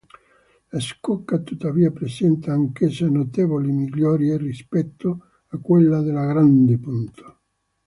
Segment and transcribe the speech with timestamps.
[0.71, 7.39] La scocca tuttavia presenta anch'essa notevoli migliorie rispetto a quella della Grande Punto.